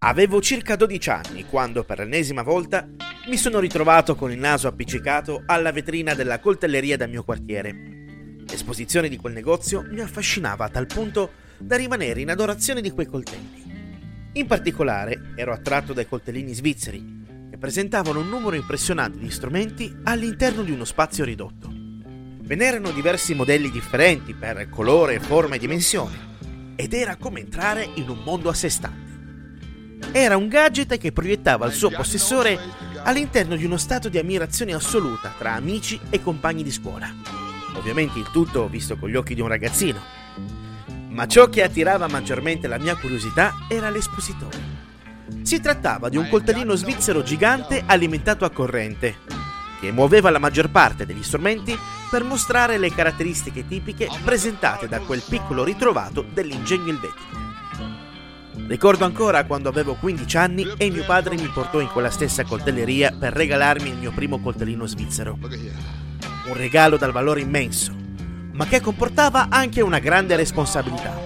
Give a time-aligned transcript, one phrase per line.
[0.00, 2.88] Avevo circa 12 anni quando per l'ennesima volta
[3.26, 7.74] mi sono ritrovato con il naso appiccicato alla vetrina della coltelleria del mio quartiere.
[8.46, 13.06] L'esposizione di quel negozio mi affascinava a tal punto da rimanere in adorazione di quei
[13.06, 14.30] coltelli.
[14.34, 20.62] In particolare ero attratto dai coltellini svizzeri, che presentavano un numero impressionante di strumenti all'interno
[20.62, 21.68] di uno spazio ridotto.
[21.72, 26.36] Ve n'erano diversi modelli differenti per colore, forma e dimensione,
[26.76, 29.07] ed era come entrare in un mondo a sé stante.
[30.12, 32.58] Era un gadget che proiettava il suo possessore
[33.02, 37.12] all'interno di uno stato di ammirazione assoluta tra amici e compagni di scuola.
[37.74, 40.00] Ovviamente il tutto visto con gli occhi di un ragazzino.
[41.08, 44.76] Ma ciò che attirava maggiormente la mia curiosità era l'espositore.
[45.42, 49.18] Si trattava di un coltellino svizzero gigante alimentato a corrente,
[49.80, 51.78] che muoveva la maggior parte degli strumenti
[52.10, 57.36] per mostrare le caratteristiche tipiche presentate da quel piccolo ritrovato dell'ingegno elvetico.
[58.66, 63.14] Ricordo ancora quando avevo 15 anni e mio padre mi portò in quella stessa coltelleria
[63.18, 65.38] per regalarmi il mio primo coltellino svizzero.
[65.40, 67.94] Un regalo dal valore immenso,
[68.52, 71.18] ma che comportava anche una grande responsabilità.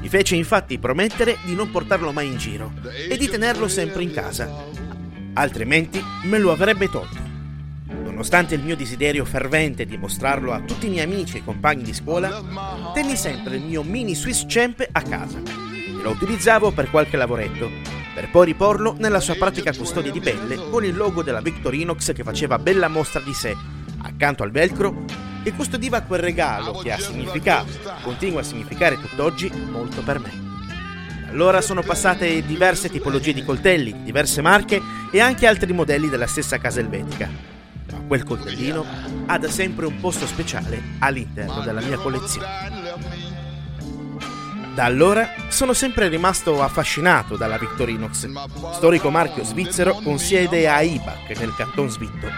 [0.00, 2.72] Mi fece infatti promettere di non portarlo mai in giro
[3.08, 4.48] e di tenerlo sempre in casa,
[5.34, 7.28] altrimenti me lo avrebbe tolto.
[8.02, 11.92] Nonostante il mio desiderio fervente di mostrarlo a tutti i miei amici e compagni di
[11.92, 12.42] scuola,
[12.94, 15.69] tenni sempre il mio mini Swiss Champ a casa
[16.00, 17.70] e lo utilizzavo per qualche lavoretto,
[18.14, 22.24] per poi riporlo nella sua pratica custodia di pelle con il logo della Victorinox che
[22.24, 23.54] faceva bella mostra di sé,
[24.02, 25.04] accanto al velcro,
[25.42, 27.70] che custodiva quel regalo che ha significato,
[28.02, 30.48] continua a significare tutt'oggi, molto per me.
[31.28, 36.58] Allora sono passate diverse tipologie di coltelli, diverse marche e anche altri modelli della stessa
[36.58, 37.28] casa elvetica.
[37.92, 38.84] Ma quel coltellino
[39.26, 43.39] ha da sempre un posto speciale all'interno della mia collezione.
[44.74, 48.30] Da allora sono sempre rimasto affascinato dalla Victorinox,
[48.72, 52.28] storico marchio svizzero con sede a Ibach nel canton svitto.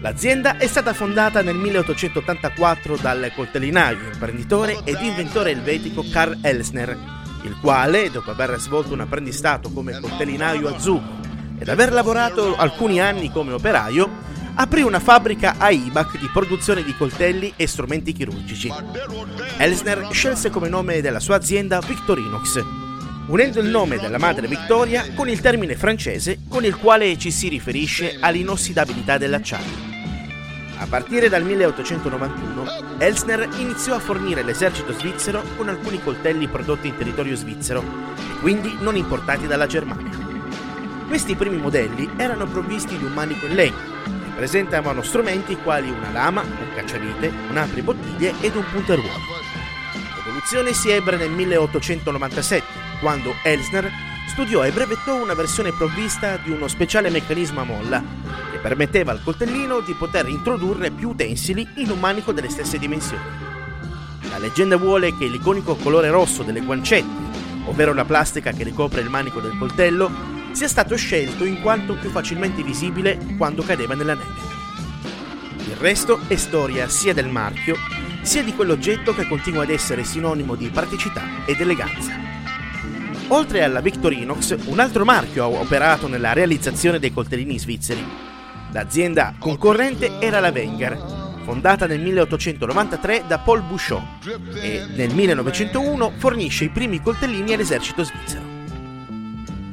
[0.00, 6.96] L'azienda è stata fondata nel 1884 dal coltellinaio, imprenditore ed inventore elvetico Karl Elsner,
[7.42, 11.18] il quale, dopo aver svolto un apprendistato come coltellinaio a Zugo
[11.58, 14.08] ed aver lavorato alcuni anni come operaio,
[14.54, 18.72] aprì una fabbrica a Ibach di produzione di coltelli e strumenti chirurgici.
[19.58, 22.64] Elsner scelse come nome della sua azienda Victorinox,
[23.26, 27.48] unendo il nome della madre Victoria con il termine francese con il quale ci si
[27.48, 29.88] riferisce all'inossidabilità dell'acciaio.
[30.78, 32.64] A partire dal 1891,
[32.98, 38.10] Elsner iniziò a fornire l'esercito svizzero con alcuni coltelli prodotti in territorio svizzero
[38.40, 40.28] quindi non importati dalla Germania.
[41.06, 43.76] Questi primi modelli erano provvisti di un manico in legno,
[44.34, 49.10] presentavano strumenti quali una lama, un cacciavite, un apribottiglie ed un punteruolo.
[50.16, 52.64] L'evoluzione si ebbe nel 1897,
[53.00, 53.90] quando Elsner
[54.28, 58.02] studiò e brevettò una versione provvista di uno speciale meccanismo a molla
[58.50, 63.22] che permetteva al coltellino di poter introdurre più utensili in un manico delle stesse dimensioni.
[64.30, 67.28] La leggenda vuole che l'iconico colore rosso delle guancette,
[67.66, 72.10] ovvero la plastica che ricopre il manico del coltello, sia stato scelto in quanto più
[72.10, 74.48] facilmente visibile quando cadeva nella neve.
[75.66, 77.76] Il resto è storia sia del marchio
[78.22, 82.12] sia di quell'oggetto che continua ad essere sinonimo di praticità ed eleganza.
[83.28, 88.04] Oltre alla Victorinox, un altro marchio ha operato nella realizzazione dei coltellini svizzeri.
[88.72, 90.98] L'azienda concorrente era la Wenger,
[91.44, 94.02] fondata nel 1893 da Paul Bouchot
[94.60, 98.49] e nel 1901 fornisce i primi coltellini all'esercito svizzero.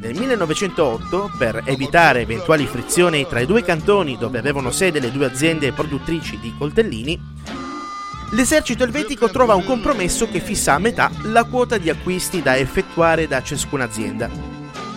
[0.07, 5.25] Nel 1908, per evitare eventuali frizioni tra i due cantoni dove avevano sede le due
[5.25, 7.19] aziende produttrici di coltellini,
[8.31, 13.27] l'esercito elvetico trova un compromesso che fissa a metà la quota di acquisti da effettuare
[13.27, 14.29] da ciascuna azienda.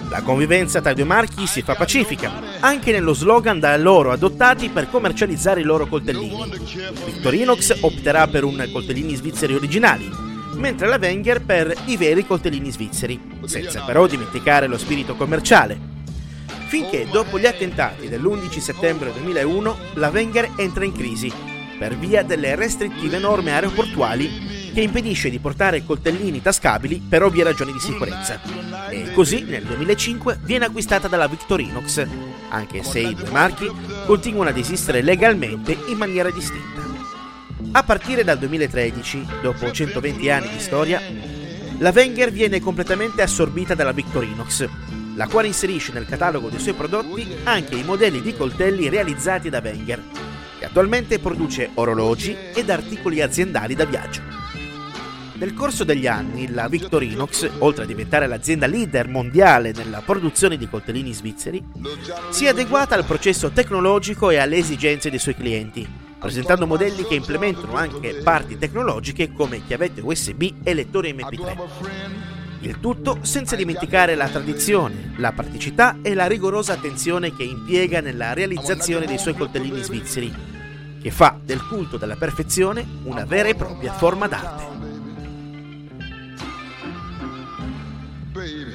[0.09, 4.69] La convivenza tra i due marchi si fa pacifica, anche nello slogan da loro adottati
[4.69, 6.53] per commercializzare i loro coltellini.
[7.06, 13.21] Victorinox opterà per un coltellini svizzeri originali, mentre la Wenger per i veri coltellini svizzeri,
[13.44, 15.78] senza però dimenticare lo spirito commerciale.
[16.66, 21.33] Finché dopo gli attentati dell'11 settembre 2001 la Wenger entra in crisi
[21.78, 27.72] per via delle restrittive norme aeroportuali che impedisce di portare coltellini tascabili per ovvie ragioni
[27.72, 28.41] di sicurezza.
[28.89, 32.07] E così nel 2005 viene acquistata dalla Victorinox,
[32.51, 33.71] anche se i due marchi
[34.07, 36.79] continuano ad esistere legalmente in maniera distinta.
[37.72, 41.01] A partire dal 2013, dopo 120 anni di storia,
[41.78, 44.68] la Wenger viene completamente assorbita dalla Victorinox,
[45.15, 49.60] la quale inserisce nel catalogo dei suoi prodotti anche i modelli di coltelli realizzati da
[49.62, 50.03] Wenger,
[50.59, 54.22] che attualmente produce orologi ed articoli aziendali da viaggio.
[55.34, 60.68] Nel corso degli anni la Victorinox, oltre a diventare l'azienda leader mondiale nella produzione di
[60.68, 61.65] coltellini svizzeri,
[62.30, 67.15] si è adeguata al processo tecnologico e alle esigenze dei suoi clienti, presentando modelli che
[67.15, 72.28] implementano anche parti tecnologiche come chiavette USB e lettori MP3.
[72.61, 78.34] Il tutto senza dimenticare la tradizione, la praticità e la rigorosa attenzione che impiega nella
[78.34, 80.33] realizzazione dei suoi coltellini svizzeri,
[81.01, 84.69] che fa del culto della perfezione una vera e propria forma d'arte.
[88.33, 88.75] Baby.